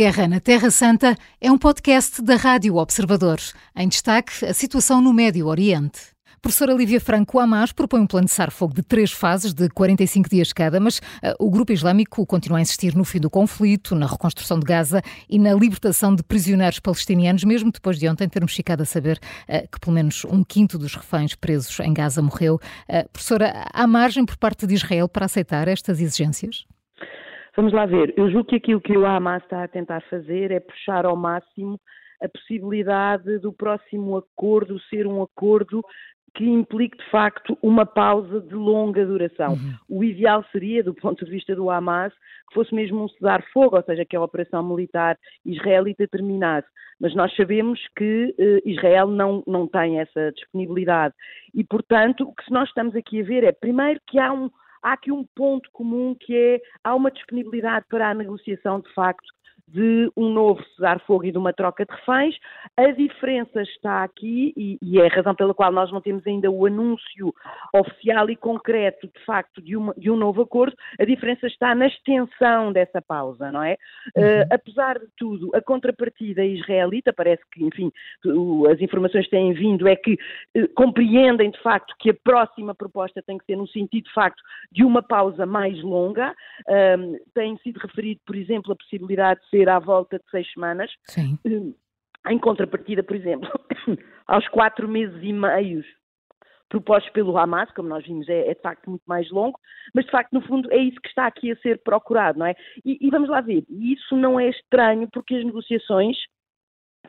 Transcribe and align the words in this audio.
Guerra 0.00 0.26
na 0.26 0.40
Terra 0.40 0.70
Santa 0.70 1.14
é 1.38 1.52
um 1.52 1.58
podcast 1.58 2.22
da 2.22 2.34
Rádio 2.34 2.76
Observador. 2.76 3.38
Em 3.76 3.86
destaque, 3.86 4.46
a 4.46 4.54
situação 4.54 4.98
no 4.98 5.12
Médio 5.12 5.46
Oriente. 5.46 6.00
Professora 6.40 6.72
Lívia 6.72 6.98
Franco 6.98 7.38
Hamas 7.38 7.70
propõe 7.70 8.00
um 8.00 8.06
plano 8.06 8.24
de 8.24 8.30
cessar-fogo 8.30 8.72
de 8.72 8.82
três 8.82 9.12
fases, 9.12 9.52
de 9.52 9.68
45 9.68 10.30
dias 10.30 10.54
cada, 10.54 10.80
mas 10.80 11.00
uh, 11.00 11.36
o 11.38 11.50
grupo 11.50 11.70
islâmico 11.70 12.24
continua 12.24 12.56
a 12.56 12.62
insistir 12.62 12.96
no 12.96 13.04
fim 13.04 13.20
do 13.20 13.28
conflito, 13.28 13.94
na 13.94 14.06
reconstrução 14.06 14.58
de 14.58 14.64
Gaza 14.64 15.02
e 15.28 15.38
na 15.38 15.52
libertação 15.52 16.14
de 16.14 16.22
prisioneiros 16.22 16.80
palestinianos, 16.80 17.44
mesmo 17.44 17.70
depois 17.70 17.98
de 17.98 18.08
ontem 18.08 18.26
termos 18.26 18.54
ficado 18.54 18.80
a 18.80 18.86
saber 18.86 19.20
uh, 19.50 19.68
que 19.70 19.78
pelo 19.78 19.92
menos 19.92 20.24
um 20.24 20.42
quinto 20.42 20.78
dos 20.78 20.94
reféns 20.94 21.34
presos 21.34 21.78
em 21.78 21.92
Gaza 21.92 22.22
morreu. 22.22 22.58
Uh, 22.88 23.06
professora, 23.12 23.66
há 23.70 23.86
margem 23.86 24.24
por 24.24 24.38
parte 24.38 24.66
de 24.66 24.72
Israel 24.72 25.10
para 25.10 25.26
aceitar 25.26 25.68
estas 25.68 26.00
exigências? 26.00 26.64
Vamos 27.56 27.72
lá 27.72 27.86
ver. 27.86 28.14
Eu 28.16 28.30
julgo 28.30 28.48
que 28.48 28.56
aquilo 28.56 28.80
que 28.80 28.96
o 28.96 29.06
Hamas 29.06 29.42
está 29.42 29.64
a 29.64 29.68
tentar 29.68 30.00
fazer 30.02 30.50
é 30.50 30.60
puxar 30.60 31.04
ao 31.04 31.16
máximo 31.16 31.80
a 32.22 32.28
possibilidade 32.28 33.38
do 33.38 33.52
próximo 33.52 34.16
acordo 34.16 34.78
ser 34.90 35.06
um 35.06 35.22
acordo 35.22 35.82
que 36.34 36.44
implique 36.44 36.96
de 36.96 37.10
facto 37.10 37.58
uma 37.62 37.84
pausa 37.84 38.40
de 38.40 38.54
longa 38.54 39.04
duração. 39.04 39.54
Uhum. 39.54 39.74
O 39.88 40.04
ideal 40.04 40.44
seria, 40.52 40.82
do 40.82 40.94
ponto 40.94 41.24
de 41.24 41.30
vista 41.30 41.56
do 41.56 41.70
Hamas, 41.70 42.12
que 42.48 42.54
fosse 42.54 42.74
mesmo 42.74 43.02
um 43.02 43.08
cessar-fogo, 43.08 43.76
ou 43.76 43.82
seja, 43.82 44.04
que 44.04 44.16
a 44.16 44.22
operação 44.22 44.62
militar 44.62 45.18
israelita 45.44 46.06
terminasse. 46.06 46.68
Mas 47.00 47.14
nós 47.14 47.34
sabemos 47.34 47.80
que 47.96 48.34
eh, 48.38 48.60
Israel 48.64 49.08
não, 49.08 49.42
não 49.46 49.66
tem 49.66 49.98
essa 49.98 50.30
disponibilidade. 50.32 51.14
E, 51.54 51.64
portanto, 51.64 52.22
o 52.22 52.34
que 52.34 52.50
nós 52.52 52.68
estamos 52.68 52.94
aqui 52.94 53.20
a 53.20 53.24
ver 53.24 53.42
é, 53.42 53.52
primeiro, 53.52 54.00
que 54.06 54.18
há 54.18 54.32
um, 54.32 54.50
há 54.82 54.92
aqui 54.92 55.12
um 55.12 55.24
ponto 55.34 55.70
comum 55.72 56.14
que 56.18 56.36
é 56.36 56.60
há 56.82 56.94
uma 56.94 57.10
disponibilidade 57.10 57.86
para 57.88 58.10
a 58.10 58.14
negociação 58.14 58.80
de 58.80 58.92
facto 58.92 59.32
de 59.72 60.10
um 60.16 60.30
novo 60.30 60.62
cessar-fogo 60.70 61.24
e 61.24 61.32
de 61.32 61.38
uma 61.38 61.52
troca 61.52 61.84
de 61.84 61.92
reféns. 61.92 62.36
A 62.76 62.90
diferença 62.90 63.62
está 63.62 64.02
aqui, 64.02 64.52
e, 64.56 64.78
e, 64.82 65.00
é 65.00 65.06
a 65.06 65.14
razão 65.14 65.34
pela 65.34 65.54
qual 65.54 65.72
nós 65.72 65.90
não 65.92 66.00
temos 66.00 66.26
ainda 66.26 66.50
o 66.50 66.66
anúncio 66.66 67.32
oficial 67.74 68.28
e 68.30 68.36
concreto, 68.36 69.06
de 69.06 69.24
facto, 69.24 69.62
de, 69.62 69.76
uma, 69.76 69.94
de 69.94 70.10
um 70.10 70.16
novo 70.16 70.42
acordo, 70.42 70.76
a 70.98 71.04
diferença 71.04 71.46
está 71.46 71.74
na 71.74 71.86
extensão 71.86 72.72
dessa 72.72 73.00
pausa, 73.00 73.50
não 73.52 73.62
é? 73.62 73.76
Uhum. 74.16 74.22
Uh, 74.22 74.46
apesar 74.50 74.98
de 74.98 75.06
tudo, 75.16 75.50
a 75.54 75.60
contrapartida 75.60 76.44
israelita, 76.44 77.12
parece 77.12 77.42
que, 77.52 77.64
enfim, 77.64 77.92
as 78.70 78.80
informações 78.80 79.24
que 79.24 79.30
têm 79.30 79.52
vindo 79.52 79.86
é 79.86 79.94
que 79.96 80.14
uh, 80.14 80.68
compreendem, 80.74 81.50
de 81.50 81.62
facto, 81.62 81.94
que 81.98 82.10
a 82.10 82.14
próxima 82.14 82.74
proposta 82.74 83.22
tem 83.22 83.38
que 83.38 83.44
ser 83.44 83.56
no 83.56 83.68
sentido, 83.68 84.04
de 84.04 84.12
facto, 84.14 84.42
de 84.72 84.84
uma 84.84 85.02
pausa 85.02 85.46
mais 85.46 85.80
longa. 85.82 86.34
Uh, 86.62 87.18
tem 87.34 87.56
sido 87.58 87.78
referido, 87.78 88.20
por 88.26 88.34
exemplo, 88.34 88.72
a 88.72 88.76
possibilidade 88.76 89.40
de 89.40 89.48
ser 89.48 89.59
à 89.68 89.78
volta 89.78 90.18
de 90.18 90.30
seis 90.30 90.50
semanas. 90.52 90.90
Sim. 91.04 91.38
Em 92.28 92.38
contrapartida, 92.38 93.02
por 93.02 93.16
exemplo, 93.16 93.48
aos 94.26 94.46
quatro 94.48 94.88
meses 94.88 95.18
e 95.22 95.32
meios 95.32 95.86
propostos 96.70 97.12
pelo 97.12 97.36
Hamas, 97.36 97.70
como 97.72 97.88
nós 97.88 98.04
vimos, 98.06 98.28
é, 98.28 98.48
é, 98.48 98.54
de 98.54 98.60
facto 98.62 98.88
muito 98.88 99.02
mais 99.06 99.28
longo, 99.30 99.58
mas 99.92 100.04
de 100.04 100.10
facto, 100.10 100.32
no 100.32 100.40
fundo, 100.40 100.72
é 100.72 100.78
isso 100.78 101.00
que 101.00 101.08
está 101.08 101.26
aqui 101.26 101.50
a 101.50 101.56
ser 101.56 101.82
procurado, 101.82 102.38
não 102.38 102.46
é? 102.46 102.54
E, 102.84 102.96
e 103.00 103.10
vamos 103.10 103.28
lá 103.28 103.40
ver, 103.40 103.64
isso 103.68 104.16
não 104.16 104.38
é 104.38 104.48
estranho 104.48 105.08
porque 105.12 105.34
as 105.34 105.44
negociações 105.44 106.16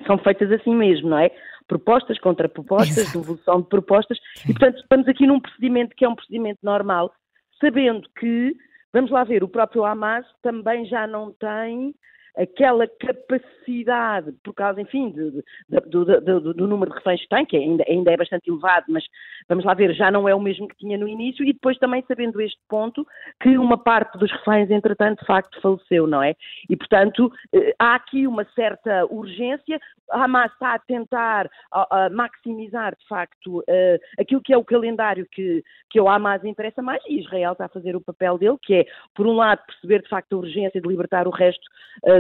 são 0.05 0.17
feitas 0.17 0.51
assim 0.51 0.75
mesmo, 0.75 1.09
não 1.09 1.19
é? 1.19 1.29
Propostas 1.67 2.19
contra 2.19 2.49
propostas, 2.49 3.13
devolução 3.13 3.61
de 3.61 3.69
propostas, 3.69 4.17
Sim. 4.35 4.49
e 4.49 4.53
portanto 4.53 4.81
estamos 4.81 5.07
aqui 5.07 5.27
num 5.27 5.39
procedimento 5.39 5.95
que 5.95 6.03
é 6.03 6.09
um 6.09 6.15
procedimento 6.15 6.59
normal, 6.63 7.13
sabendo 7.59 8.09
que, 8.19 8.55
vamos 8.91 9.11
lá 9.11 9.23
ver, 9.23 9.43
o 9.43 9.47
próprio 9.47 9.85
Hamas 9.85 10.25
também 10.41 10.85
já 10.85 11.05
não 11.05 11.31
tem 11.33 11.93
aquela 12.37 12.87
capacidade, 12.87 14.31
por 14.43 14.53
causa, 14.53 14.81
enfim, 14.81 15.11
de, 15.11 15.31
de, 15.31 16.53
do, 16.53 16.67
número 16.67 16.91
de 16.91 16.97
reféns 16.97 17.21
que 17.21 17.29
tem, 17.29 17.45
que 17.45 17.57
ainda, 17.57 17.83
ainda 17.87 18.11
é 18.11 18.17
bastante 18.17 18.49
elevado, 18.49 18.85
mas 18.89 19.03
vamos 19.47 19.65
lá 19.65 19.73
ver, 19.73 19.93
já 19.93 20.09
não 20.09 20.27
é 20.27 20.35
o 20.35 20.39
mesmo 20.39 20.67
que 20.67 20.77
tinha 20.77 20.97
no 20.97 21.07
início, 21.07 21.43
e 21.43 21.53
depois 21.53 21.77
também 21.77 22.03
sabendo 22.07 22.41
este 22.41 22.59
ponto, 22.69 23.05
que 23.41 23.57
uma 23.57 23.77
parte 23.77 24.17
dos 24.17 24.31
reféns, 24.31 24.69
entretanto, 24.69 25.19
de 25.19 25.25
facto 25.25 25.61
faleceu, 25.61 26.07
não 26.07 26.23
é? 26.23 26.35
E, 26.69 26.75
portanto, 26.75 27.31
eh, 27.53 27.73
há 27.77 27.95
aqui 27.95 28.25
uma 28.27 28.45
certa 28.55 29.05
urgência, 29.05 29.79
a 30.11 30.25
Hamas 30.25 30.51
está 30.51 30.73
a 30.73 30.79
tentar 30.79 31.49
a, 31.71 32.05
a 32.05 32.09
maximizar, 32.09 32.95
de 32.95 33.07
facto, 33.07 33.59
uh, 33.59 33.99
aquilo 34.19 34.41
que 34.41 34.53
é 34.53 34.57
o 34.57 34.63
calendário 34.63 35.25
que, 35.31 35.63
que 35.89 35.99
ao 35.99 36.09
Hamas 36.09 36.43
interessa 36.43 36.81
mais, 36.81 37.01
e 37.07 37.19
Israel 37.19 37.53
está 37.53 37.65
a 37.65 37.69
fazer 37.69 37.95
o 37.95 38.01
papel 38.01 38.37
dele, 38.37 38.57
que 38.61 38.73
é, 38.73 38.85
por 39.15 39.25
um 39.25 39.33
lado, 39.33 39.61
perceber, 39.65 40.01
de 40.01 40.09
facto, 40.09 40.33
a 40.33 40.39
urgência 40.39 40.81
de 40.81 40.87
libertar 40.87 41.27
o 41.27 41.31
resto 41.31 41.63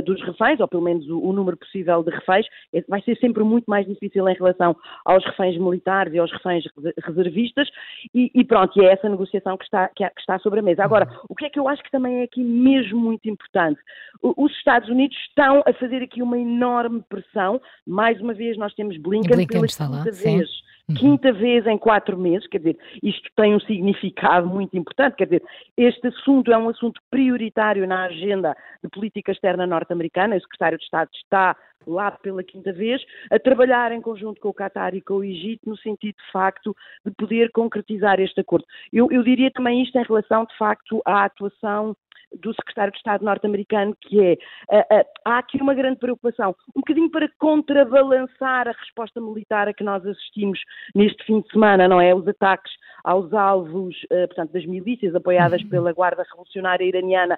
uh, 0.01 0.03
dos 0.03 0.21
reféns, 0.23 0.59
ou 0.59 0.67
pelo 0.67 0.83
menos 0.83 1.07
o, 1.07 1.19
o, 1.19 1.33
número 1.33 1.57
possível 1.57 2.03
de 2.03 2.11
reféns, 2.11 2.45
é, 2.73 2.83
vai 2.87 3.01
ser 3.01 3.17
sempre 3.17 3.43
muito 3.43 3.65
mais 3.65 3.85
difícil 3.85 4.27
em 4.27 4.33
relação 4.33 4.75
aos 5.05 5.23
reféns 5.25 5.57
militares 5.57 6.13
e 6.13 6.19
aos 6.19 6.31
reféns 6.31 6.63
reservistas, 7.03 7.69
e, 8.13 8.31
e 8.33 8.43
pronto, 8.43 8.79
e 8.79 8.85
é 8.85 8.93
essa 8.93 9.09
negociação 9.09 9.57
que 9.57 9.63
está, 9.63 9.87
que, 9.89 10.07
que, 10.07 10.19
está 10.19 10.39
sobre 10.39 10.59
a 10.59 10.63
mesa. 10.63 10.83
Agora, 10.83 11.07
o 11.29 11.35
que 11.35 11.45
é 11.45 11.49
que 11.49 11.59
eu 11.59 11.67
acho 11.67 11.83
que 11.83 11.91
também 11.91 12.21
é 12.21 12.23
aqui 12.23 12.43
mesmo 12.43 12.99
muito 12.99 13.29
importante? 13.29 13.79
Os 14.21 14.51
Estados 14.53 14.89
Unidos 14.89 15.17
estão 15.27 15.63
a 15.65 15.73
fazer 15.73 16.03
aqui 16.03 16.21
uma 16.21 16.37
enorme 16.37 17.03
pressão, 17.07 17.61
mais 17.85 18.19
uma 18.19 18.33
vez 18.33 18.57
nós 18.57 18.73
temos 18.73 18.97
Blinken, 18.97 19.35
Blinken 19.35 19.59
pela 19.59 19.67
segunda 19.67 20.03
vez. 20.11 20.15
Sim 20.15 20.41
Uhum. 20.41 20.60
Quinta 20.99 21.31
vez 21.31 21.65
em 21.67 21.77
quatro 21.77 22.17
meses, 22.17 22.47
quer 22.47 22.59
dizer, 22.59 22.77
isto 23.01 23.29
tem 23.35 23.55
um 23.55 23.59
significado 23.59 24.47
muito 24.47 24.77
importante, 24.77 25.15
quer 25.15 25.25
dizer, 25.25 25.43
este 25.77 26.07
assunto 26.07 26.51
é 26.51 26.57
um 26.57 26.69
assunto 26.69 27.01
prioritário 27.09 27.87
na 27.87 28.05
agenda 28.05 28.55
de 28.83 28.89
política 28.89 29.31
externa 29.31 29.65
norte-americana, 29.67 30.35
o 30.35 30.41
secretário 30.41 30.77
de 30.77 30.83
Estado 30.83 31.09
está 31.13 31.55
lá 31.87 32.11
pela 32.11 32.43
quinta 32.43 32.71
vez, 32.71 33.01
a 33.31 33.39
trabalhar 33.39 33.91
em 33.91 34.01
conjunto 34.01 34.39
com 34.39 34.49
o 34.49 34.53
Qatar 34.53 34.93
e 34.93 35.01
com 35.01 35.15
o 35.15 35.23
Egito, 35.23 35.67
no 35.67 35.77
sentido, 35.77 36.15
de 36.15 36.31
facto, 36.31 36.75
de 37.05 37.11
poder 37.11 37.51
concretizar 37.51 38.19
este 38.19 38.39
acordo. 38.41 38.65
Eu, 38.93 39.11
eu 39.11 39.23
diria 39.23 39.51
também 39.51 39.81
isto 39.81 39.97
em 39.97 40.03
relação, 40.03 40.45
de 40.45 40.55
facto, 40.57 41.01
à 41.05 41.25
atuação 41.25 41.95
do 42.39 42.53
secretário 42.53 42.91
de 42.91 42.97
Estado 42.97 43.25
norte-americano, 43.25 43.95
que 43.99 44.19
é, 44.19 44.33
uh, 44.69 44.99
uh, 44.99 45.05
há 45.25 45.37
aqui 45.39 45.61
uma 45.61 45.73
grande 45.73 45.99
preocupação, 45.99 46.55
um 46.75 46.79
bocadinho 46.79 47.09
para 47.09 47.29
contrabalançar 47.39 48.67
a 48.67 48.71
resposta 48.71 49.19
militar 49.19 49.67
a 49.67 49.73
que 49.73 49.83
nós 49.83 50.05
assistimos 50.05 50.59
neste 50.95 51.23
fim 51.25 51.41
de 51.41 51.51
semana, 51.51 51.87
não 51.87 51.99
é? 51.99 52.13
Os 52.15 52.27
ataques 52.27 52.71
aos 53.03 53.33
alvos, 53.33 53.95
uh, 54.03 54.27
portanto, 54.27 54.51
das 54.51 54.65
milícias 54.65 55.13
apoiadas 55.15 55.61
uhum. 55.63 55.69
pela 55.69 55.93
Guarda 55.93 56.23
Revolucionária 56.23 56.85
Iraniana 56.85 57.37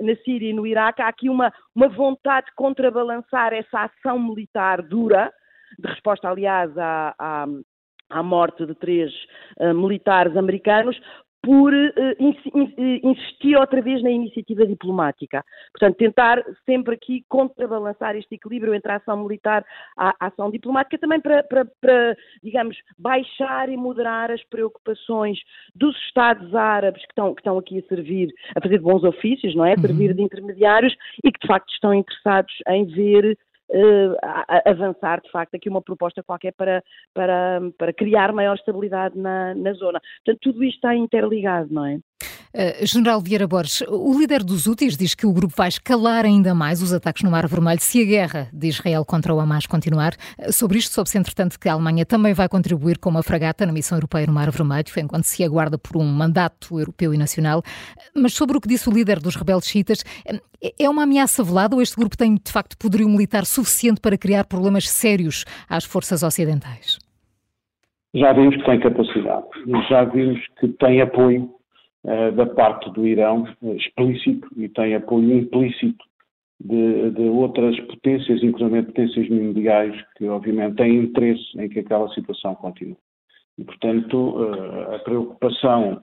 na 0.00 0.14
Síria 0.24 0.50
e 0.50 0.52
no 0.52 0.66
Iraque, 0.66 1.00
há 1.00 1.08
aqui 1.08 1.30
uma, 1.30 1.52
uma 1.74 1.88
vontade 1.88 2.46
de 2.46 2.54
contrabalançar 2.54 3.52
essa 3.52 3.84
ação 3.84 4.18
militar 4.18 4.82
dura, 4.82 5.32
de 5.78 5.88
resposta, 5.88 6.28
aliás, 6.28 6.76
à, 6.76 7.14
à, 7.18 7.46
à 8.10 8.22
morte 8.22 8.64
de 8.66 8.74
três 8.74 9.12
uh, 9.58 9.74
militares 9.74 10.36
americanos, 10.36 10.98
por 11.46 11.72
uh, 11.72 11.88
insistir 13.04 13.56
outra 13.56 13.80
vez 13.80 14.02
na 14.02 14.10
iniciativa 14.10 14.66
diplomática. 14.66 15.44
Portanto, 15.70 15.96
tentar 15.96 16.42
sempre 16.64 16.96
aqui 16.96 17.24
contrabalançar 17.28 18.16
este 18.16 18.34
equilíbrio 18.34 18.74
entre 18.74 18.90
a 18.90 18.96
ação 18.96 19.22
militar 19.22 19.62
e 19.62 19.64
a 19.96 20.26
ação 20.26 20.50
diplomática, 20.50 20.98
também 20.98 21.20
para, 21.20 21.44
para, 21.44 21.64
para, 21.80 22.16
digamos, 22.42 22.76
baixar 22.98 23.68
e 23.68 23.76
moderar 23.76 24.32
as 24.32 24.42
preocupações 24.46 25.38
dos 25.72 25.96
Estados 26.06 26.52
árabes 26.52 27.02
que 27.02 27.12
estão, 27.12 27.32
que 27.32 27.40
estão 27.40 27.58
aqui 27.58 27.78
a 27.78 27.82
servir, 27.82 28.28
a 28.56 28.60
fazer 28.60 28.80
bons 28.80 29.04
ofícios, 29.04 29.54
não 29.54 29.64
é? 29.64 29.74
A 29.74 29.78
servir 29.78 30.10
uhum. 30.10 30.16
de 30.16 30.22
intermediários 30.22 30.96
e 31.22 31.30
que 31.30 31.38
de 31.38 31.46
facto 31.46 31.70
estão 31.70 31.94
interessados 31.94 32.54
em 32.70 32.86
ver 32.86 33.38
avançar, 34.64 35.20
de 35.20 35.30
facto, 35.30 35.54
aqui 35.54 35.68
uma 35.68 35.82
proposta 35.82 36.22
qualquer 36.22 36.52
para, 36.52 36.82
para, 37.12 37.60
para 37.78 37.92
criar 37.92 38.32
maior 38.32 38.54
estabilidade 38.54 39.18
na, 39.18 39.54
na 39.54 39.72
zona. 39.72 40.00
Portanto, 40.24 40.40
tudo 40.42 40.64
isto 40.64 40.76
está 40.76 40.94
interligado, 40.94 41.72
não 41.72 41.84
é? 41.84 41.98
Uh, 42.56 42.86
General 42.86 43.20
Vieira 43.20 43.46
Borges, 43.46 43.82
o 43.86 44.18
líder 44.18 44.42
dos 44.42 44.66
úteis 44.66 44.96
diz 44.96 45.14
que 45.14 45.26
o 45.26 45.32
grupo 45.32 45.52
vai 45.54 45.68
escalar 45.68 46.24
ainda 46.24 46.54
mais 46.54 46.80
os 46.80 46.90
ataques 46.90 47.22
no 47.22 47.30
Mar 47.30 47.46
Vermelho 47.46 47.80
se 47.80 48.00
a 48.00 48.04
guerra 48.04 48.48
de 48.50 48.68
Israel 48.68 49.04
contra 49.04 49.34
o 49.34 49.38
Hamas 49.38 49.66
continuar. 49.66 50.14
Uh, 50.38 50.50
sobre 50.50 50.78
isto, 50.78 50.94
soube-se, 50.94 51.18
entretanto, 51.18 51.60
que 51.60 51.68
a 51.68 51.74
Alemanha 51.74 52.06
também 52.06 52.32
vai 52.32 52.48
contribuir 52.48 52.98
com 52.98 53.10
uma 53.10 53.22
fragata 53.22 53.66
na 53.66 53.72
missão 53.72 53.98
europeia 53.98 54.26
no 54.26 54.32
Mar 54.32 54.50
Vermelho, 54.50 54.86
enquanto 54.96 55.24
se 55.24 55.44
aguarda 55.44 55.76
por 55.76 55.98
um 55.98 56.04
mandato 56.04 56.78
europeu 56.78 57.12
e 57.12 57.18
nacional. 57.18 57.62
Mas 58.14 58.32
sobre 58.32 58.56
o 58.56 58.60
que 58.60 58.68
disse 58.68 58.88
o 58.88 58.92
líder 58.92 59.20
dos 59.20 59.36
rebeldes 59.36 59.68
chiitas, 59.68 60.02
é 60.78 60.88
uma 60.88 61.02
ameaça 61.02 61.44
velada 61.44 61.76
ou 61.76 61.82
este 61.82 61.96
grupo 61.96 62.16
tem, 62.16 62.36
de 62.36 62.50
facto, 62.50 62.78
poderio 62.78 63.08
militar 63.08 63.44
suficiente 63.44 64.00
para 64.00 64.16
criar 64.16 64.44
problemas 64.44 64.88
sérios 64.88 65.44
às 65.68 65.84
forças 65.84 66.22
ocidentais? 66.22 66.98
Já 68.14 68.32
vimos 68.32 68.56
que 68.56 68.64
tem 68.64 68.80
capacidade, 68.80 69.46
já 69.90 70.04
vimos 70.04 70.40
que 70.58 70.68
tem 70.68 71.02
apoio 71.02 71.55
uh, 72.06 72.32
da 72.32 72.46
parte 72.46 72.90
do 72.92 73.06
Irão 73.06 73.44
uh, 73.62 73.72
explícito 73.74 74.48
e 74.56 74.68
tem 74.68 74.94
apoio 74.94 75.38
implícito 75.38 76.04
de, 76.60 77.10
de, 77.10 77.22
outras 77.22 77.78
potências, 77.80 78.42
inclusive 78.42 78.84
potências 78.84 79.28
mundiais, 79.28 79.94
que 80.16 80.26
obviamente 80.26 80.76
têm 80.76 80.96
interesse 81.04 81.44
em 81.60 81.68
que 81.68 81.80
aquela 81.80 82.08
situação 82.14 82.54
continue. 82.54 82.96
E, 83.58 83.64
portanto, 83.64 84.16
uh, 84.16 84.94
a 84.94 84.98
preocupação 85.00 86.02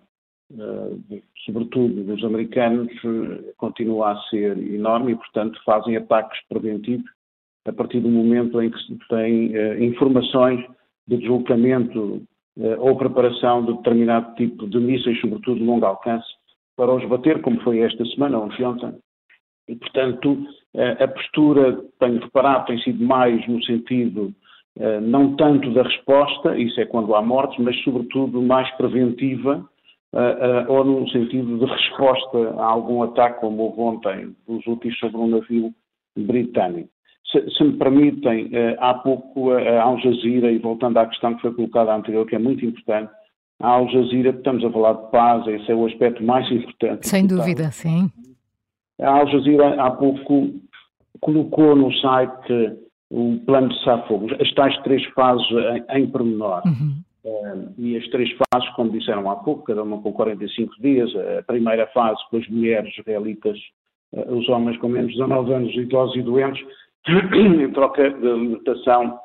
sobretudo 1.45 2.03
dos 2.03 2.23
americanos, 2.23 2.91
continua 3.57 4.11
a 4.11 4.21
ser 4.29 4.55
enorme 4.59 5.13
e, 5.13 5.15
portanto, 5.15 5.59
fazem 5.65 5.97
ataques 5.97 6.39
preventivos 6.47 7.09
a 7.65 7.73
partir 7.73 8.01
do 8.01 8.09
momento 8.09 8.61
em 8.61 8.69
que 8.69 8.77
se 8.83 8.95
tem 9.09 9.51
informações 9.83 10.63
de 11.07 11.17
deslocamento 11.17 12.21
ou 12.79 12.95
preparação 12.95 13.65
de 13.65 13.73
determinado 13.73 14.35
tipo 14.35 14.67
de 14.67 14.79
mísseis, 14.79 15.19
sobretudo 15.19 15.59
de 15.59 15.65
longo 15.65 15.85
alcance, 15.85 16.27
para 16.75 16.93
os 16.93 17.03
bater, 17.07 17.41
como 17.41 17.59
foi 17.61 17.79
esta 17.79 18.05
semana, 18.05 18.39
ontem, 18.39 18.63
ontem. 18.63 18.93
E, 19.67 19.75
portanto, 19.75 20.45
a 20.99 21.07
postura, 21.07 21.81
tenho 21.99 22.19
reparado, 22.19 22.65
tem 22.65 22.77
sido 22.79 23.03
mais 23.03 23.47
no 23.47 23.63
sentido 23.63 24.33
eh, 24.77 24.99
não 24.99 25.35
tanto 25.35 25.71
da 25.73 25.83
resposta, 25.83 26.57
isso 26.57 26.79
é 26.81 26.85
quando 26.85 27.13
há 27.15 27.21
mortes, 27.21 27.57
mas 27.59 27.79
sobretudo 27.83 28.41
mais 28.41 28.69
preventiva, 28.75 29.63
eh, 30.13 30.37
eh, 30.41 30.65
ou 30.67 30.83
no 30.83 31.07
sentido 31.09 31.59
de 31.59 31.65
resposta 31.65 32.37
a 32.57 32.65
algum 32.65 33.03
ataque, 33.03 33.39
como 33.39 33.63
houve 33.63 33.79
ontem, 33.81 34.35
dos 34.47 34.65
úteis 34.65 34.97
sobre 34.97 35.17
um 35.17 35.27
navio 35.27 35.71
britânico. 36.17 36.89
Se, 37.33 37.49
se, 37.49 37.63
me 37.63 37.73
permitem, 37.73 38.51
há 38.79 38.93
pouco 38.93 39.51
a 39.51 39.81
Al 39.81 39.99
Jazeera, 39.99 40.51
e 40.51 40.59
voltando 40.59 40.97
à 40.99 41.07
questão 41.07 41.33
que 41.33 41.41
foi 41.41 41.53
colocada 41.53 41.93
anterior, 41.93 42.25
que 42.25 42.35
é 42.35 42.39
muito 42.39 42.63
importante, 42.63 43.11
a 43.59 43.69
Al 43.69 43.89
Jazeera, 43.89 44.29
estamos 44.29 44.63
a 44.63 44.69
falar 44.69 44.93
de 44.93 45.11
paz, 45.11 45.47
esse 45.47 45.71
é 45.71 45.75
o 45.75 45.85
aspecto 45.85 46.23
mais 46.23 46.49
importante. 46.51 47.07
Sem 47.07 47.25
dúvida, 47.25 47.71
sim. 47.71 48.09
A 49.01 49.09
Al 49.09 49.27
Jazeera 49.27 49.81
há 49.81 49.91
pouco 49.91 50.53
colocou 51.19 51.75
no 51.75 51.91
site 51.93 52.77
o 53.09 53.39
plano 53.45 53.69
de 53.69 53.77
cessar-fogo, 53.79 54.27
as 54.39 54.53
tais 54.53 54.77
três 54.83 55.03
fases 55.13 55.47
em, 55.51 56.01
em 56.01 56.07
pormenor. 56.07 56.61
Uhum. 56.65 57.01
Uh, 57.23 57.73
e 57.77 57.95
as 57.95 58.05
três 58.09 58.29
fases, 58.31 58.69
como 58.75 58.91
disseram 58.91 59.31
há 59.31 59.37
pouco, 59.37 59.63
cada 59.63 59.83
uma 59.83 60.01
com 60.01 60.11
45 60.11 60.73
dias. 60.81 61.09
A 61.39 61.43
primeira 61.43 61.87
fase 61.87 62.19
com 62.29 62.37
as 62.37 62.47
mulheres 62.49 62.93
israelitas, 62.97 63.57
os 64.11 64.49
homens 64.49 64.77
com 64.77 64.89
menos 64.89 65.11
de 65.11 65.19
19 65.19 65.53
anos, 65.53 65.73
idosos 65.73 66.15
e 66.17 66.21
doentes, 66.21 66.61
em 67.07 67.71
troca 67.71 68.09
de 68.09 68.31
limitação 68.33 69.19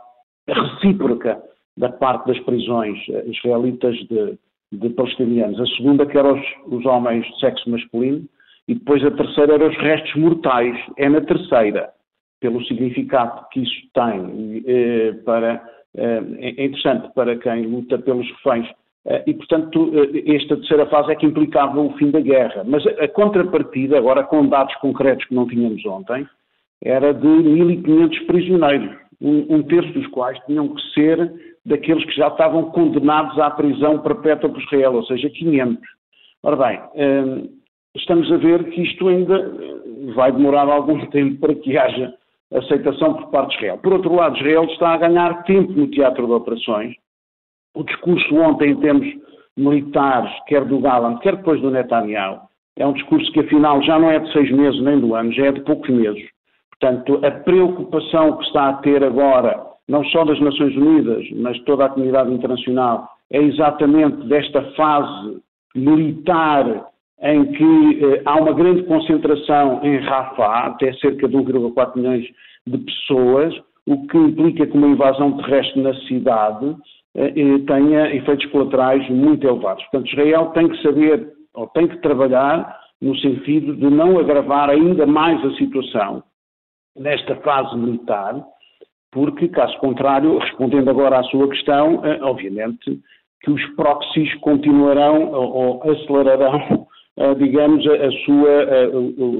recíproca 0.48 1.42
da 1.76 1.88
parte 1.88 2.26
das 2.26 2.38
prisões 2.40 2.98
israelitas 3.26 3.96
de, 4.08 4.38
de 4.72 4.90
palestinianos. 4.90 5.60
A 5.60 5.66
segunda, 5.76 6.06
que 6.06 6.18
eram 6.18 6.34
os, 6.34 6.46
os 6.66 6.86
homens 6.86 7.24
de 7.26 7.40
sexo 7.40 7.70
masculino, 7.70 8.24
e 8.66 8.74
depois 8.74 9.04
a 9.04 9.10
terceira 9.10 9.54
eram 9.54 9.68
os 9.68 9.76
restos 9.78 10.14
mortais. 10.16 10.76
É 10.96 11.08
na 11.08 11.20
terceira 11.20 11.90
pelo 12.40 12.64
significado 12.64 13.46
que 13.50 13.60
isso 13.60 13.88
tem 13.92 14.62
eh, 14.66 15.12
para, 15.24 15.62
eh, 15.96 16.22
é 16.38 16.64
interessante 16.64 17.12
para 17.14 17.36
quem 17.36 17.66
luta 17.66 17.98
pelos 17.98 18.28
reféns. 18.30 18.68
Eh, 19.06 19.24
e, 19.26 19.34
portanto, 19.34 19.90
esta 20.26 20.56
terceira 20.56 20.86
fase 20.86 21.12
é 21.12 21.16
que 21.16 21.26
implicava 21.26 21.80
o 21.80 21.92
fim 21.94 22.10
da 22.10 22.20
guerra. 22.20 22.62
Mas 22.64 22.86
a 22.86 23.08
contrapartida, 23.08 23.98
agora 23.98 24.22
com 24.22 24.46
dados 24.46 24.74
concretos 24.76 25.24
que 25.26 25.34
não 25.34 25.48
tínhamos 25.48 25.84
ontem, 25.86 26.26
era 26.82 27.12
de 27.12 27.26
1.500 27.26 28.26
prisioneiros, 28.26 28.96
um, 29.20 29.56
um 29.56 29.62
terço 29.62 29.92
dos 29.92 30.06
quais 30.08 30.38
tinham 30.46 30.68
que 30.68 30.82
ser 30.92 31.32
daqueles 31.66 32.04
que 32.04 32.16
já 32.16 32.28
estavam 32.28 32.70
condenados 32.70 33.38
à 33.38 33.50
prisão 33.50 33.98
perpétua 33.98 34.50
por 34.50 34.62
Israel, 34.62 34.94
ou 34.94 35.04
seja, 35.04 35.28
500. 35.28 35.78
Ora 36.42 36.56
bem, 36.56 36.80
estamos 37.94 38.30
a 38.32 38.36
ver 38.36 38.64
que 38.70 38.82
isto 38.82 39.08
ainda 39.08 39.52
vai 40.14 40.32
demorar 40.32 40.68
algum 40.68 41.04
tempo 41.10 41.40
para 41.40 41.54
que 41.54 41.76
haja 41.76 42.14
aceitação 42.52 43.14
por 43.14 43.30
parte 43.30 43.50
de 43.50 43.56
Israel. 43.56 43.78
Por 43.78 43.92
outro 43.92 44.14
lado, 44.14 44.36
Israel 44.36 44.64
está 44.64 44.94
a 44.94 44.98
ganhar 44.98 45.42
tempo 45.44 45.72
no 45.72 45.88
teatro 45.88 46.26
de 46.26 46.32
operações. 46.32 46.94
O 47.74 47.84
discurso 47.84 48.34
ontem, 48.36 48.70
em 48.70 48.80
termos 48.80 49.06
militares, 49.56 50.32
quer 50.46 50.64
do 50.64 50.78
Gallant, 50.78 51.18
quer 51.18 51.36
depois 51.36 51.60
do 51.60 51.70
Netanyahu, 51.70 52.40
é 52.76 52.86
um 52.86 52.92
discurso 52.92 53.30
que 53.32 53.40
afinal 53.40 53.82
já 53.82 53.98
não 53.98 54.10
é 54.10 54.20
de 54.20 54.32
seis 54.32 54.50
meses 54.50 54.80
nem 54.80 55.00
do 55.00 55.14
ano, 55.14 55.32
já 55.32 55.46
é 55.46 55.52
de 55.52 55.60
poucos 55.62 55.90
meses. 55.90 56.22
Portanto, 56.80 57.20
a 57.24 57.30
preocupação 57.30 58.36
que 58.36 58.44
está 58.44 58.68
a 58.68 58.74
ter 58.74 59.02
agora, 59.02 59.60
não 59.88 60.04
só 60.04 60.24
das 60.24 60.40
Nações 60.40 60.76
Unidas, 60.76 61.26
mas 61.34 61.58
toda 61.60 61.86
a 61.86 61.88
comunidade 61.88 62.32
internacional, 62.32 63.08
é 63.32 63.42
exatamente 63.42 64.16
desta 64.28 64.62
fase 64.72 65.42
militar 65.74 66.86
em 67.20 67.44
que 67.46 68.04
eh, 68.04 68.22
há 68.24 68.36
uma 68.36 68.52
grande 68.52 68.84
concentração 68.84 69.80
em 69.82 69.96
Rafah, 69.98 70.66
até 70.66 70.92
cerca 70.94 71.28
de 71.28 71.36
1,4 71.36 71.96
milhões 71.96 72.24
de 72.64 72.78
pessoas, 72.78 73.54
o 73.84 74.06
que 74.06 74.16
implica 74.16 74.66
que 74.66 74.76
uma 74.76 74.86
invasão 74.86 75.36
terrestre 75.38 75.82
na 75.82 75.94
cidade 76.06 76.76
eh, 77.16 77.32
eh, 77.36 77.58
tenha 77.66 78.14
efeitos 78.14 78.46
colaterais 78.46 79.08
muito 79.10 79.46
elevados. 79.48 79.82
Portanto, 79.86 80.12
Israel 80.12 80.46
tem 80.54 80.68
que 80.68 80.80
saber, 80.80 81.28
ou 81.54 81.66
tem 81.68 81.88
que 81.88 81.96
trabalhar 81.98 82.78
no 83.02 83.16
sentido 83.16 83.74
de 83.74 83.90
não 83.90 84.18
agravar 84.18 84.70
ainda 84.70 85.06
mais 85.06 85.44
a 85.44 85.50
situação 85.56 86.22
nesta 86.96 87.36
fase 87.36 87.76
militar, 87.76 88.44
porque, 89.10 89.48
caso 89.48 89.76
contrário, 89.78 90.38
respondendo 90.38 90.90
agora 90.90 91.20
à 91.20 91.22
sua 91.24 91.48
questão, 91.48 92.04
eh, 92.04 92.18
obviamente 92.22 93.00
que 93.40 93.50
os 93.50 93.64
proxies 93.76 94.34
continuarão 94.40 95.30
ou, 95.32 95.82
acelerarão 95.90 96.88
digamos, 97.38 97.84
a 97.86 98.10
sua, 98.24 98.88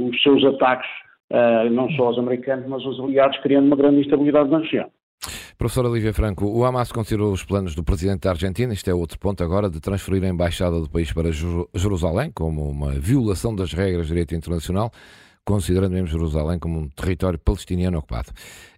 os 0.09 0.23
seus 0.23 0.45
ataques, 0.45 0.89
não 1.71 1.89
só 1.91 2.07
aos 2.07 2.19
americanos, 2.19 2.67
mas 2.67 2.85
aos 2.85 2.99
aliados, 2.99 3.39
criando 3.39 3.67
uma 3.67 3.77
grande 3.77 4.01
instabilidade 4.01 4.51
na 4.51 4.59
região. 4.59 4.91
Professor 5.57 5.87
Olivia 5.87 6.13
Franco, 6.13 6.47
o 6.47 6.65
Hamas 6.65 6.93
considerou 6.93 7.33
os 7.33 7.45
planos 7.45 7.75
do 7.75 7.83
presidente 7.83 8.21
da 8.21 8.31
Argentina, 8.31 8.73
isto 8.73 8.89
é 8.89 8.95
outro 8.95 9.19
ponto 9.19 9.43
agora, 9.43 9.69
de 9.69 9.81
transferir 9.81 10.23
a 10.25 10.29
embaixada 10.29 10.81
do 10.81 10.89
país 10.89 11.13
para 11.13 11.31
Jerusalém, 11.75 12.31
como 12.33 12.69
uma 12.69 12.93
violação 12.93 13.55
das 13.55 13.73
regras 13.73 14.07
de 14.07 14.13
direito 14.13 14.35
internacional, 14.35 14.91
considerando 15.49 15.93
mesmo 15.93 16.09
Jerusalém 16.09 16.59
como 16.59 16.79
um 16.79 16.91
território 16.91 17.39
palestiniano 17.39 17.97
ocupado. 17.97 18.29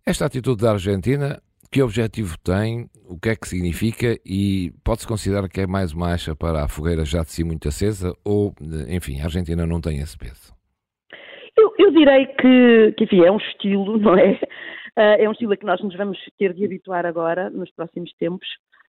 Esta 0.07 0.27
atitude 0.27 0.63
da 0.63 0.71
Argentina 0.71 1.43
que 1.73 1.83
objetivo 1.83 2.37
tem, 2.39 2.89
o 3.09 3.19
que 3.19 3.31
é 3.31 3.37
que 3.37 3.49
significa 3.49 4.17
e 4.25 4.73
pode-se 4.85 5.07
considerar 5.07 5.49
que 5.49 5.61
é 5.63 5.67
mais 5.67 5.93
uma 5.93 6.13
acha 6.13 6.35
para 6.35 6.65
a 6.65 6.69
fogueira 6.69 7.05
já 7.05 7.23
de 7.23 7.31
si 7.33 7.43
muito 7.43 7.67
acesa 7.67 8.13
ou, 8.25 8.55
enfim, 8.89 9.21
a 9.21 9.25
Argentina 9.25 9.67
não 9.67 9.81
tem 9.81 9.99
esse 9.99 10.17
peso? 10.17 10.55
Eu, 11.59 11.73
eu 11.77 11.91
direi 11.91 12.27
que, 12.27 12.93
que, 12.97 13.05
enfim, 13.05 13.25
é 13.25 13.33
um 13.33 13.39
estilo, 13.39 13.99
não 13.99 14.17
é? 14.17 14.39
Ah, 14.97 15.17
é 15.19 15.29
um 15.29 15.33
estilo 15.33 15.53
a 15.53 15.57
que 15.57 15.67
nós 15.67 15.81
nos 15.81 15.97
vamos 15.97 16.19
ter 16.39 16.53
de 16.53 16.65
habituar 16.65 17.05
agora, 17.05 17.51
nos 17.51 17.71
próximos 17.73 18.13
tempos, 18.15 18.47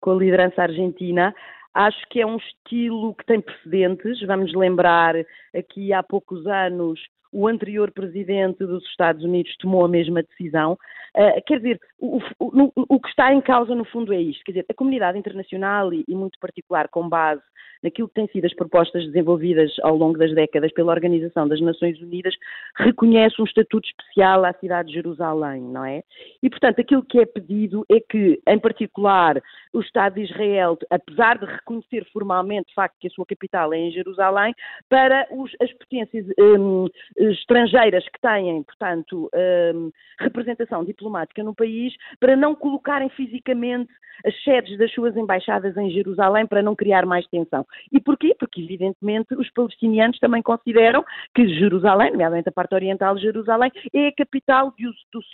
com 0.00 0.12
a 0.12 0.16
liderança 0.16 0.62
argentina. 0.62 1.34
Acho 1.72 2.00
que 2.08 2.20
é 2.20 2.26
um 2.26 2.36
estilo 2.36 3.14
que 3.14 3.26
tem 3.26 3.40
precedentes. 3.40 4.20
Vamos 4.26 4.52
lembrar 4.54 5.14
aqui 5.56 5.92
há 5.92 6.02
poucos 6.02 6.46
anos 6.46 7.00
o 7.34 7.48
anterior 7.48 7.90
presidente 7.90 8.64
dos 8.64 8.84
Estados 8.86 9.24
Unidos 9.24 9.54
tomou 9.58 9.84
a 9.84 9.88
mesma 9.88 10.22
decisão. 10.22 10.78
Uh, 11.16 11.42
quer 11.44 11.58
dizer, 11.58 11.80
o, 11.98 12.18
o, 12.38 12.72
o, 12.88 13.00
que 13.00 13.08
está 13.08 13.34
em 13.34 13.40
causa 13.40 13.74
no 13.74 13.84
fundo 13.84 14.12
é 14.12 14.20
isto, 14.20 14.44
quer 14.44 14.52
dizer, 14.52 14.66
a 14.68 14.74
comunidade 14.74 15.18
internacional 15.18 15.92
e, 15.92 16.04
e 16.06 16.14
muito 16.14 16.38
particular 16.38 16.88
com 16.88 17.08
base 17.08 17.42
naquilo 17.84 18.08
que 18.08 18.14
têm 18.14 18.26
sido 18.28 18.46
as 18.46 18.54
propostas 18.54 19.04
desenvolvidas 19.04 19.70
ao 19.82 19.94
longo 19.94 20.18
das 20.18 20.34
décadas 20.34 20.72
pela 20.72 20.90
Organização 20.90 21.46
das 21.46 21.60
Nações 21.60 22.00
Unidas, 22.00 22.34
reconhece 22.76 23.40
um 23.40 23.44
estatuto 23.44 23.86
especial 23.86 24.42
à 24.44 24.54
cidade 24.54 24.88
de 24.88 24.94
Jerusalém, 24.94 25.60
não 25.60 25.84
é? 25.84 26.02
E, 26.42 26.48
portanto, 26.48 26.80
aquilo 26.80 27.04
que 27.04 27.20
é 27.20 27.26
pedido 27.26 27.84
é 27.92 28.00
que, 28.00 28.40
em 28.48 28.58
particular, 28.58 29.40
o 29.72 29.80
Estado 29.80 30.14
de 30.14 30.22
Israel, 30.22 30.78
apesar 30.90 31.36
de 31.38 31.44
reconhecer 31.44 32.06
formalmente 32.10 32.68
de 32.68 32.74
facto 32.74 32.96
que 32.98 33.08
a 33.08 33.10
sua 33.10 33.26
capital 33.26 33.74
é 33.74 33.78
em 33.78 33.90
Jerusalém, 33.90 34.54
para 34.88 35.28
os, 35.30 35.52
as 35.60 35.70
potências 35.74 36.26
um, 36.38 36.86
estrangeiras 37.32 38.04
que 38.08 38.20
têm, 38.20 38.62
portanto, 38.62 39.30
um, 39.74 39.90
representação 40.18 40.84
diplomática 40.84 41.42
no 41.42 41.54
país, 41.54 41.94
para 42.20 42.36
não 42.36 42.54
colocarem 42.54 43.08
fisicamente 43.10 43.92
as 44.24 44.42
sedes 44.42 44.78
das 44.78 44.92
suas 44.92 45.16
embaixadas 45.16 45.76
em 45.76 45.90
Jerusalém 45.90 46.46
para 46.46 46.62
não 46.62 46.76
criar 46.76 47.04
mais 47.06 47.26
tensão. 47.26 47.66
E 47.90 48.00
porquê? 48.00 48.34
Porque, 48.38 48.60
evidentemente, 48.60 49.34
os 49.34 49.50
palestinianos 49.50 50.18
também 50.18 50.42
consideram 50.42 51.04
que 51.34 51.48
Jerusalém, 51.48 52.12
nomeadamente 52.12 52.48
a 52.48 52.52
parte 52.52 52.74
oriental 52.74 53.14
de 53.14 53.22
Jerusalém, 53.22 53.72
é 53.92 54.08
a 54.08 54.12
capital 54.12 54.72
de, 54.76 54.88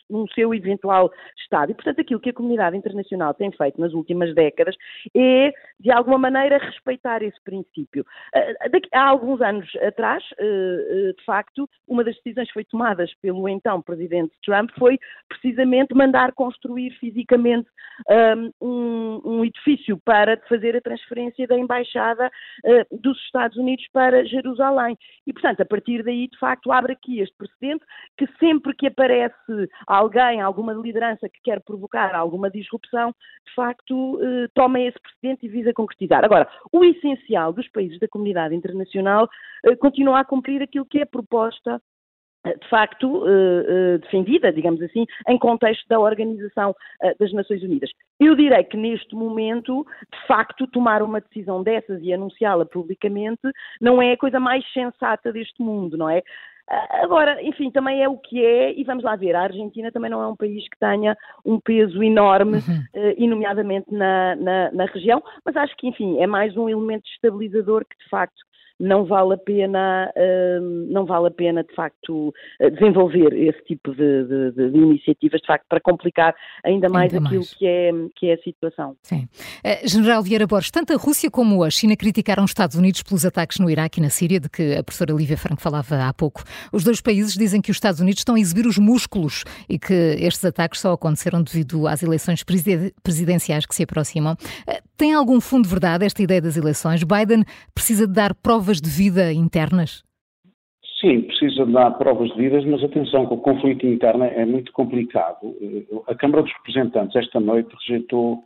um 0.09 0.27
seu 0.29 0.55
eventual 0.55 1.11
Estado. 1.39 1.73
E, 1.73 1.75
portanto, 1.75 2.01
aquilo 2.01 2.21
que 2.21 2.31
a 2.31 2.35
comunidade 2.35 2.77
internacional 2.77 3.35
tem 3.35 3.51
feito 3.53 3.81
nas 3.81 3.93
últimas 3.93 4.35
décadas 4.35 4.77
é, 5.15 5.53
de 5.79 5.91
alguma 5.91 6.19
maneira, 6.19 6.59
respeitar 6.59 7.23
esse 7.23 7.41
princípio. 7.43 8.05
Ah, 8.35 8.55
há 8.93 9.09
alguns 9.09 9.41
anos 9.41 9.69
atrás, 9.77 10.23
ah, 10.39 10.45
ah, 10.45 11.13
de 11.17 11.25
facto, 11.25 11.69
uma 11.87 12.05
das 12.05 12.15
decisões 12.17 12.49
que 12.49 12.55
foi 12.55 12.65
tomadas 12.65 13.13
pelo 13.21 13.49
então 13.49 13.83
presidente 13.83 14.33
Trump 14.45 14.71
foi 14.79 14.99
precisamente 15.29 15.95
mandar 15.95 16.33
construir 16.33 16.91
fisicamente 16.99 17.69
um, 18.61 19.21
um 19.25 19.45
edifício 19.45 19.99
para 20.05 20.37
fazer 20.49 20.77
a 20.77 20.81
transferência 20.81 21.47
da 21.47 21.59
embaixada 21.59 22.31
uh, 22.65 23.01
dos 23.01 23.19
Estados 23.25 23.57
Unidos 23.57 23.87
para 23.93 24.25
Jerusalém. 24.25 24.97
E, 25.27 25.33
portanto, 25.33 25.61
a 25.61 25.65
partir 25.65 26.03
daí, 26.03 26.29
de 26.29 26.39
facto, 26.39 26.73
abre 26.73 26.93
aqui 26.93 27.21
este 27.21 27.37
precedente 27.37 27.85
que 28.17 28.27
sempre 28.39 28.75
que 28.75 28.87
aparece 28.87 29.35
alguém, 29.87 30.41
alguma 30.41 30.73
liderança 30.73 31.29
que 31.29 31.41
quer 31.43 31.61
provocar 31.61 32.15
alguma 32.15 32.51
disrupção, 32.51 33.15
de 33.47 33.55
facto, 33.55 34.17
uh, 34.17 34.49
toma 34.55 34.81
esse 34.81 34.99
precedente 35.01 35.47
e 35.47 35.49
visa 35.49 35.73
concretizar. 35.73 36.25
Agora, 36.25 36.49
o 36.73 36.85
essencial 36.85 37.53
dos 37.53 37.69
países 37.69 37.99
da 37.99 38.09
comunidade 38.09 38.55
internacional 38.55 39.29
continua 39.79 40.21
a 40.21 40.25
cumprir 40.25 40.63
aquilo 40.63 40.87
que 40.87 41.01
é 41.01 41.05
proposta 41.05 41.70
de 42.45 42.69
facto 42.69 43.27
eh, 43.27 43.65
eh, 43.69 43.99
defendida, 43.99 44.53
digamos 44.53 44.81
assim, 44.83 45.07
em 45.29 45.39
contexto 45.39 45.87
da 45.89 46.01
Organização 46.01 46.75
eh, 47.03 47.15
das 47.19 47.33
Nações 47.33 47.63
Unidas. 47.63 47.91
Eu 48.19 48.35
direi 48.35 48.65
que 48.65 48.77
neste 48.77 49.15
momento, 49.15 49.87
de 50.13 50.27
facto, 50.27 50.67
tomar 50.67 51.03
uma 51.03 51.21
decisão 51.21 51.63
dessas 51.63 52.01
e 52.03 52.13
anunciá-la 52.13 52.65
publicamente 52.65 53.43
não 53.81 54.01
é 54.01 54.13
a 54.13 54.17
coisa 54.17 54.41
mais 54.41 54.65
sensata 54.73 55.33
deste 55.33 55.63
mundo, 55.63 55.99
não 55.99 56.09
é? 56.09 56.23
Agora, 57.03 57.43
enfim, 57.43 57.69
também 57.69 58.01
é 58.01 58.09
o 58.09 58.17
que 58.17 58.45
é, 58.45 58.73
e 58.79 58.85
vamos 58.85 59.03
lá 59.03 59.17
ver, 59.17 59.35
a 59.35 59.43
Argentina 59.43 59.91
também 59.91 60.09
não 60.09 60.23
é 60.23 60.27
um 60.29 60.37
país 60.37 60.63
que 60.69 60.79
tenha 60.79 61.17
um 61.45 61.59
peso 61.59 62.01
enorme, 62.01 62.59
uhum. 62.59 63.15
e 63.19 63.27
nomeadamente 63.27 63.93
na, 63.93 64.37
na, 64.37 64.71
na, 64.71 64.85
região, 64.85 65.21
mas 65.45 65.57
acho 65.57 65.77
que, 65.77 65.89
enfim, 65.89 66.21
é 66.21 66.29
mais 66.29 66.57
um 66.57 66.69
elemento 66.69 67.09
estabilizador 67.09 67.85
que, 67.85 67.99
de 67.99 68.09
facto, 68.09 68.41
não 68.81 69.05
vale 69.05 69.35
a 69.35 69.39
pena, 69.39 70.11
hum, 70.17 70.87
não 70.91 71.05
vale 71.05 71.29
a 71.29 71.31
pena 71.31 71.63
de 71.63 71.75
facto 71.75 72.33
desenvolver 72.73 73.33
esse 73.33 73.63
tipo 73.65 73.95
de, 73.95 74.25
de, 74.25 74.71
de 74.71 74.79
iniciativas 74.79 75.41
de 75.41 75.47
facto 75.47 75.67
para 75.69 75.81
complicar 75.81 76.35
ainda 76.65 76.89
mais 76.89 77.13
ainda 77.13 77.27
aquilo 77.27 77.41
mais. 77.41 77.55
Que, 77.55 77.67
é, 77.67 77.91
que 78.17 78.27
é 78.27 78.35
a 78.35 78.39
situação. 78.39 78.97
Sim. 79.03 79.29
Uh, 79.65 79.89
General 79.89 80.23
Vieira 80.23 80.47
Borges, 80.47 80.71
tanto 80.71 80.93
a 80.93 80.97
Rússia 80.97 81.31
como 81.31 81.63
a 81.63 81.71
China 81.71 81.97
criticaram 81.97 82.45
os 82.45 82.51
Estados 82.51 82.77
Unidos 82.77 83.03
pelos 83.03 83.25
ataques 83.25 83.59
no 83.59 83.71
Iraque 83.71 84.01
e 84.01 84.03
na 84.03 84.11
Síria, 84.11 84.41
de 84.41 84.49
que 84.49 84.75
a 84.75 84.83
professora 84.83 85.13
Lívia 85.13 85.37
Franco 85.37 85.61
falava 85.61 86.05
há 86.05 86.13
pouco. 86.13 86.43
Os 86.73 86.85
dois 86.85 87.01
países 87.01 87.35
dizem 87.35 87.61
que 87.61 87.71
os 87.71 87.77
Estados 87.77 88.01
Unidos 88.01 88.21
estão 88.21 88.35
a 88.35 88.41
exibir 88.41 88.67
os 88.67 88.79
músculos 88.79 89.45
e 89.69 89.79
que 89.79 89.95
estes 90.19 90.45
ataques 90.45 90.81
só 90.81 90.93
aconteceram 90.93 91.43
devido 91.43 91.87
às 91.87 92.03
eleições 92.03 92.45
presidenciais 93.03 93.67
que 93.67 93.75
se 93.75 93.83
aproximam. 93.83 94.35
Uh, 94.69 94.91
tem 94.97 95.15
algum 95.15 95.41
fundo 95.41 95.65
de 95.65 95.71
verdade 95.71 96.05
esta 96.05 96.23
ideia 96.23 96.43
das 96.43 96.57
eleições? 96.57 97.03
Biden 97.03 97.45
precisa 97.75 98.07
de 98.07 98.13
dar 98.13 98.35
provas 98.71 98.81
de 98.81 98.91
vida 98.91 99.33
internas? 99.33 100.05
Sim, 101.01 101.23
precisa 101.23 101.67
de 101.67 101.73
dar 101.73 101.91
provas 101.93 102.31
de 102.31 102.37
vida, 102.37 102.61
mas 102.67 102.85
atenção 102.85 103.27
que 103.27 103.35
o 103.35 103.39
conflito 103.39 103.87
interno 103.87 104.25
é 104.25 104.45
muito 104.45 104.71
complicado. 104.73 105.57
A 106.07 106.15
Câmara 106.15 106.43
dos 106.43 106.53
Representantes 106.53 107.17
esta 107.17 107.41
noite 107.41 107.75
rejeitou 107.81 108.45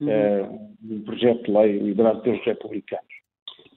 uhum. 0.00 0.08
uh, 0.08 0.70
um 0.90 1.00
projeto 1.04 1.44
de 1.44 1.52
lei 1.52 1.78
liderado 1.78 2.20
pelos 2.20 2.44
republicanos 2.44 3.06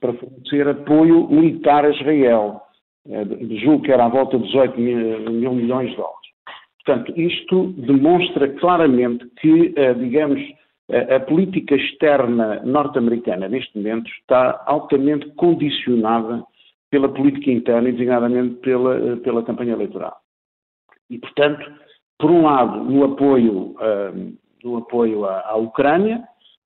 para 0.00 0.12
fornecer 0.14 0.68
apoio 0.68 1.28
militar 1.28 1.84
a 1.84 1.90
Israel. 1.90 2.60
Uh, 3.06 3.56
julgo 3.58 3.84
que 3.84 3.92
era 3.92 4.04
à 4.04 4.08
volta 4.08 4.36
de 4.36 4.44
18 4.46 4.80
mil, 4.80 5.30
mil 5.30 5.54
milhões 5.54 5.90
de 5.90 5.96
dólares. 5.96 6.16
Portanto, 6.84 7.12
isto 7.18 7.72
demonstra 7.78 8.48
claramente 8.54 9.24
que, 9.40 9.72
uh, 9.78 9.94
digamos, 9.98 10.40
a, 10.90 11.20
política 11.20 11.74
externa 11.74 12.60
norte-americana, 12.64 13.48
neste 13.48 13.76
momento, 13.76 14.10
está 14.10 14.62
altamente 14.66 15.28
condicionada 15.34 16.44
pela 16.90 17.08
política 17.08 17.50
interna 17.50 17.88
e, 17.88 17.92
designadamente, 17.92 18.56
pela, 18.56 19.16
pela 19.18 19.42
campanha 19.42 19.72
eleitoral. 19.72 20.16
E, 21.10 21.18
portanto, 21.18 21.64
por 22.18 22.30
um 22.30 22.42
lado, 22.42 22.84
no 22.84 23.04
apoio, 23.04 23.74
uh, 23.76 24.36
no 24.64 24.78
apoio 24.78 25.24
à, 25.24 25.40
à, 25.50 25.56
Ucrânia, 25.56 26.22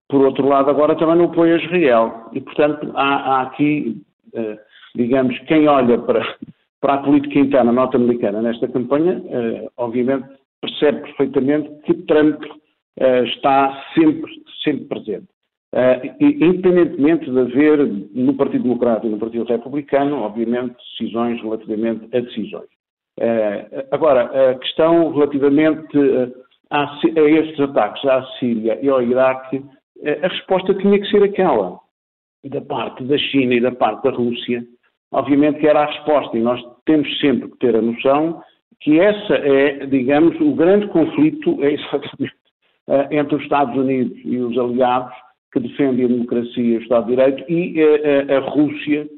por 0.08 0.22
outro 0.22 0.46
lado, 0.46 0.70
agora 0.70 0.96
também 0.96 1.16
no 1.16 1.24
apoio 1.24 1.54
a 1.54 1.58
Israel. 1.58 2.28
E, 2.32 2.40
portanto, 2.40 2.92
há, 2.94 3.14
há 3.16 3.42
aqui, 3.42 4.02
uh, 4.34 4.58
digamos, 4.94 5.38
quem 5.40 5.66
olha 5.66 5.98
para, 5.98 6.36
para 6.80 6.94
a 6.94 6.98
política 6.98 7.38
interna 7.38 7.72
norte-americana 7.72 8.42
nesta 8.42 8.68
campanha, 8.68 9.18
uh, 9.18 9.70
obviamente 9.76 10.28
percebe 10.60 11.00
perfeitamente 11.00 11.70
que 11.84 11.94
Trump 12.04 12.42
uh, 12.99 13.25
está 13.25 13.85
sempre, 13.94 14.30
sempre 14.64 14.85
presente. 14.87 15.26
Uh, 15.73 16.16
independentemente 16.20 17.30
de 17.30 17.38
haver 17.38 17.87
no 18.12 18.35
Partido 18.35 18.64
Democrata 18.64 19.06
e 19.06 19.11
no 19.11 19.18
Partido 19.18 19.44
Republicano, 19.44 20.23
obviamente, 20.23 20.75
decisões 20.99 21.40
relativamente 21.40 22.04
a 22.16 22.20
decisões. 22.20 22.68
Uh, 23.18 23.87
agora, 23.92 24.50
a 24.50 24.54
questão 24.56 25.12
relativamente 25.12 25.97
a, 26.70 26.85
a 26.85 27.00
estes 27.20 27.61
ataques 27.61 28.04
à 28.04 28.25
Síria 28.38 28.78
e 28.82 28.88
ao 28.88 29.02
Iraque, 29.02 29.62
a 30.25 30.28
resposta 30.28 30.75
tinha 30.75 30.99
que 30.99 31.11
ser 31.11 31.23
aquela. 31.23 31.78
Da 32.42 32.62
parte 32.62 33.04
da 33.04 33.18
China 33.18 33.54
e 33.54 33.61
da 33.61 33.70
parte 33.70 34.02
da 34.02 34.11
Rússia, 34.11 34.64
obviamente 35.12 35.61
que 35.61 35.68
era 35.68 35.82
a 35.82 35.87
resposta, 35.87 36.38
e 36.38 36.40
nós 36.40 36.59
temos 36.87 37.20
sempre 37.20 37.50
que 37.50 37.59
ter 37.59 37.76
a 37.76 37.82
noção 37.82 38.42
que 38.80 38.99
essa 38.99 39.35
é, 39.35 39.87
digamos, 39.87 40.40
o 40.40 40.54
grande 40.54 40.88
conflito 40.88 41.62
é 41.62 41.73
exatamente 41.75 42.35
entre 43.11 43.37
os 43.37 43.42
Estados 43.42 43.76
Unidos 43.76 44.18
e 44.25 44.38
os 44.38 44.56
aliados 44.59 45.14
que 45.52 45.61
defendem 45.61 46.04
a 46.04 46.09
democracia 46.09 46.62
e 46.62 46.76
o 46.76 46.82
Estado 46.82 47.06
de 47.06 47.16
Direito 47.16 47.44
e 47.50 47.80
eh, 47.80 48.26
eh, 48.28 48.37
a 48.37 48.40
Rússia 48.40 49.09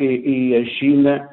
e 0.00 0.56
a 0.56 0.64
China 0.76 1.28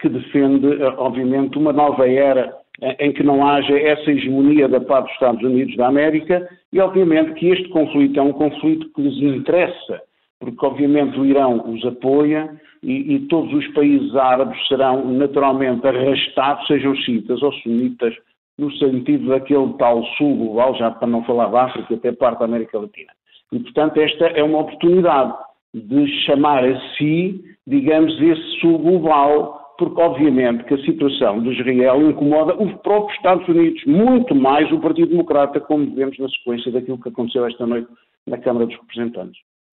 que 0.00 0.08
defende, 0.10 0.66
obviamente, 0.98 1.56
uma 1.56 1.72
nova 1.72 2.06
era 2.06 2.54
em 2.98 3.10
que 3.12 3.22
não 3.22 3.46
haja 3.46 3.74
essa 3.78 4.10
hegemonia 4.10 4.68
da 4.68 4.80
parte 4.80 5.06
dos 5.06 5.14
Estados 5.14 5.42
Unidos 5.42 5.76
da 5.76 5.86
América 5.86 6.46
e, 6.72 6.78
obviamente, 6.78 7.32
que 7.34 7.48
este 7.48 7.68
conflito 7.70 8.18
é 8.18 8.22
um 8.22 8.32
conflito 8.32 8.90
que 8.94 9.00
lhes 9.00 9.16
interessa, 9.16 10.02
porque, 10.38 10.66
obviamente, 10.66 11.18
o 11.18 11.24
Irão 11.24 11.72
os 11.72 11.82
apoia 11.86 12.50
e, 12.82 13.14
e 13.14 13.20
todos 13.28 13.52
os 13.54 13.66
países 13.68 14.14
árabes 14.14 14.58
serão 14.68 15.10
naturalmente 15.12 15.86
arrastados, 15.86 16.66
sejam 16.66 16.94
xiitas 16.96 17.42
ou 17.42 17.52
sunitas, 17.54 18.14
no 18.60 18.70
sentido 18.72 19.28
daquele 19.28 19.72
tal 19.78 20.04
sul 20.16 20.36
global, 20.36 20.74
já 20.76 20.90
para 20.90 21.08
não 21.08 21.24
falar 21.24 21.48
da 21.48 21.64
África, 21.64 21.94
até 21.94 22.12
parte 22.12 22.40
da 22.40 22.44
América 22.44 22.78
Latina. 22.78 23.10
E, 23.52 23.58
portanto, 23.58 23.98
esta 23.98 24.26
é 24.26 24.42
uma 24.42 24.60
oportunidade 24.60 25.34
de 25.74 26.06
chamar 26.24 26.64
a 26.64 26.80
si, 26.96 27.42
digamos, 27.66 28.20
esse 28.20 28.60
sul 28.60 28.78
global, 28.78 29.74
porque 29.78 30.00
obviamente 30.00 30.64
que 30.64 30.74
a 30.74 30.84
situação 30.84 31.42
de 31.42 31.50
Israel 31.50 32.02
incomoda 32.10 32.54
os 32.62 32.72
próprios 32.82 33.16
Estados 33.16 33.48
Unidos, 33.48 33.82
muito 33.86 34.34
mais 34.34 34.70
o 34.70 34.78
Partido 34.78 35.08
Democrata, 35.08 35.58
como 35.58 35.94
vemos 35.94 36.18
na 36.18 36.28
sequência 36.28 36.70
daquilo 36.70 37.00
que 37.00 37.08
aconteceu 37.08 37.46
esta 37.46 37.66
noite 37.66 37.88
na 38.26 38.36
Câmara 38.36 38.66
dos 38.66 38.76
Representantes. 38.76 39.40